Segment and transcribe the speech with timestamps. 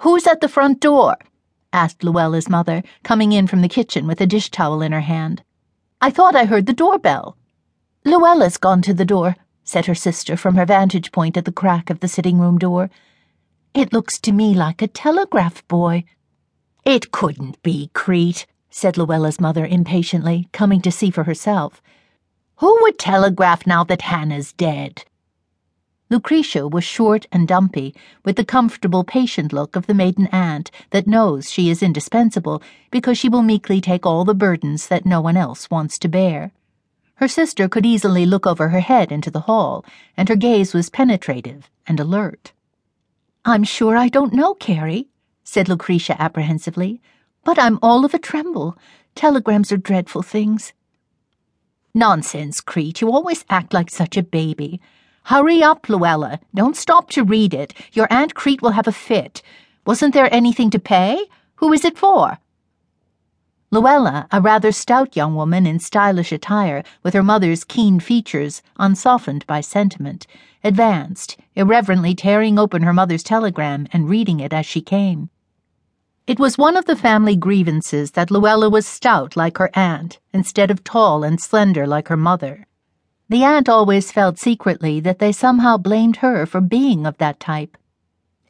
[0.00, 1.16] Who's at the front door?
[1.72, 5.42] asked Luella's mother, coming in from the kitchen with a dish towel in her hand.
[6.00, 7.36] I thought I heard the doorbell.
[8.04, 11.88] Luella's gone to the door, said her sister from her vantage point at the crack
[11.90, 12.90] of the sitting room door.
[13.74, 16.04] It looks to me like a telegraph boy.
[16.84, 21.82] It couldn't be, Crete, said Luella's mother impatiently, coming to see for herself.
[22.56, 25.04] Who would telegraph now that Hannah's dead?
[26.08, 27.92] Lucretia was short and dumpy,
[28.24, 33.18] with the comfortable, patient look of the maiden aunt that knows she is indispensable because
[33.18, 36.52] she will meekly take all the burdens that no one else wants to bear.
[37.16, 39.84] Her sister could easily look over her head into the hall,
[40.16, 42.52] and her gaze was penetrative and alert.
[43.44, 45.08] I'm sure I don't know, Carrie,
[45.42, 47.00] said Lucretia apprehensively,
[47.42, 48.76] but I'm all of a tremble.
[49.14, 50.72] Telegrams are dreadful things.
[51.94, 53.00] Nonsense, Crete.
[53.00, 54.80] You always act like such a baby.
[55.26, 56.38] Hurry up, Luella.
[56.54, 57.74] Don't stop to read it.
[57.92, 59.42] Your Aunt Crete will have a fit.
[59.84, 61.18] Wasn't there anything to pay?
[61.56, 62.38] Who is it for?
[63.72, 69.44] Luella, a rather stout young woman in stylish attire, with her mother's keen features unsoftened
[69.48, 70.28] by sentiment,
[70.62, 75.28] advanced, irreverently tearing open her mother's telegram and reading it as she came.
[76.28, 80.70] It was one of the family grievances that Luella was stout like her aunt, instead
[80.70, 82.68] of tall and slender like her mother.
[83.28, 87.76] The aunt always felt secretly that they somehow blamed her for being of that type.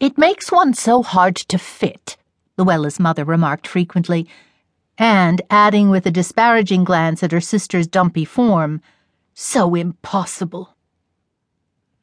[0.00, 2.16] It makes one so hard to fit,
[2.56, 4.26] Luella's mother remarked frequently,
[4.96, 8.80] and adding with a disparaging glance at her sister's dumpy form,
[9.34, 10.74] so impossible.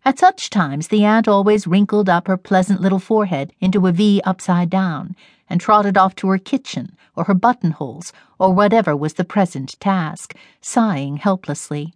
[0.06, 4.22] At such times, the aunt always wrinkled up her pleasant little forehead into a V
[4.24, 5.16] upside down
[5.50, 10.36] and trotted off to her kitchen or her buttonholes or whatever was the present task,
[10.62, 11.94] sighing helplessly.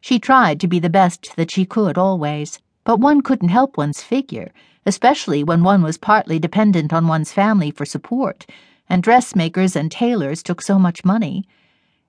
[0.00, 4.02] She tried to be the best that she could always, but one couldn't help one's
[4.02, 4.52] figure,
[4.86, 8.46] especially when one was partly dependent on one's family for support,
[8.88, 11.44] and dressmakers and tailors took so much money.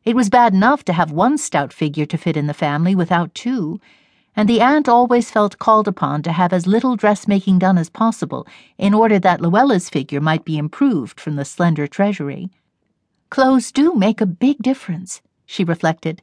[0.05, 3.33] It was bad enough to have one stout figure to fit in the family without
[3.35, 3.81] two,
[4.35, 8.47] and the aunt always felt called upon to have as little dressmaking done as possible
[8.77, 12.49] in order that Luella's figure might be improved from the slender treasury.
[13.29, 16.21] Clothes do make a big difference, she reflected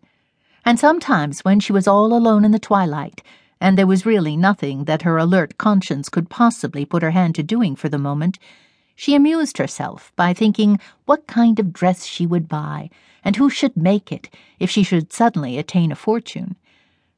[0.66, 3.22] and sometimes when she was all alone in the twilight,
[3.60, 7.42] and there was really nothing that her alert conscience could possibly put her hand to
[7.44, 8.36] doing for the moment,
[8.96, 12.90] she amused herself by thinking what kind of dress she would buy,
[13.22, 14.28] and who should make it
[14.58, 16.56] if she should suddenly attain a fortune.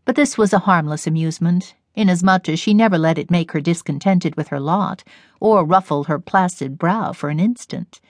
[0.05, 4.37] But this was a harmless amusement, inasmuch as she never let it make her discontented
[4.37, 5.05] with her lot,
[5.41, 8.03] or ruffle her placid brow for an instant.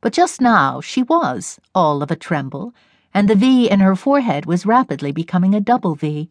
[0.00, 2.72] But just now she was all of a tremble
[3.18, 6.30] and the V in her forehead was rapidly becoming a double V.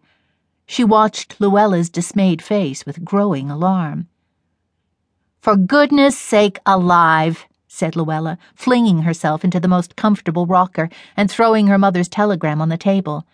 [0.66, 4.08] She watched Luella's dismayed face with growing alarm.
[5.42, 10.88] For goodness sake alive, said Luella, flinging herself into the most comfortable rocker
[11.18, 13.28] and throwing her mother's telegram on the table.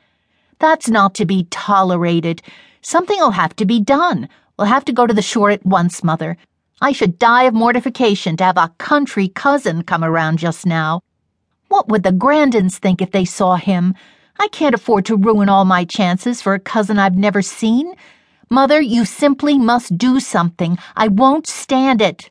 [0.57, 2.41] That's not to be tolerated.
[2.81, 4.29] Something'll have to be done.
[4.57, 6.37] We'll have to go to the shore at once, Mother.
[6.81, 11.03] I should die of mortification to have a country cousin come around just now.
[11.73, 13.95] What would the Grandins think if they saw him?
[14.39, 17.95] I can't afford to ruin all my chances for a cousin I've never seen.
[18.47, 20.77] Mother, you simply must do something.
[20.95, 22.29] I won't stand it.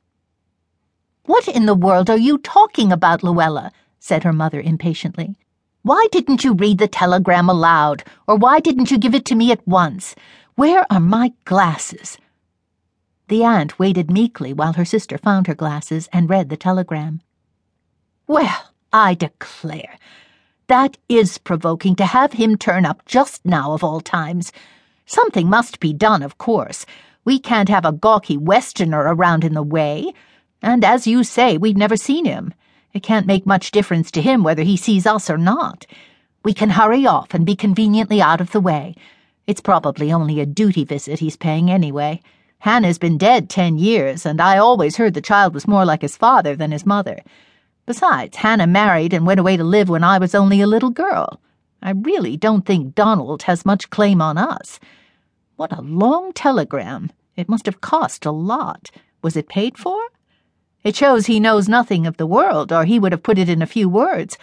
[1.24, 3.72] What in the world are you talking about, Luella?
[3.98, 5.34] said her mother impatiently.
[5.82, 9.50] Why didn't you read the telegram aloud, or why didn't you give it to me
[9.50, 10.14] at once?
[10.54, 12.16] Where are my glasses?
[13.26, 17.22] The aunt waited meekly while her sister found her glasses and read the telegram.
[18.28, 19.96] Well, I declare,
[20.66, 24.52] that is provoking to have him turn up just now of all times.
[25.06, 26.86] Something must be done, of course.
[27.24, 30.12] We can't have a gawky Westerner around in the way.
[30.60, 32.54] And as you say, we've never seen him.
[32.92, 35.86] It can't make much difference to him whether he sees us or not.
[36.44, 38.94] We can hurry off and be conveniently out of the way.
[39.46, 42.20] It's probably only a duty visit he's paying anyway.
[42.58, 46.16] Hannah's been dead ten years, and I always heard the child was more like his
[46.16, 47.22] father than his mother.
[47.86, 51.40] Besides, Hannah married and went away to live when I was only a little girl.
[51.82, 54.78] I really don't think Donald has much claim on us.
[55.56, 57.10] What a long telegram.
[57.36, 58.90] It must have cost a lot.
[59.22, 60.00] Was it paid for?
[60.84, 63.62] It shows he knows nothing of the world, or he would have put it in
[63.62, 64.38] a few words.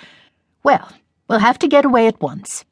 [0.63, 0.91] Well,
[1.27, 2.65] we'll have to get away at once.